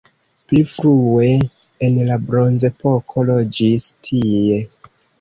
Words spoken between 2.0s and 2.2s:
la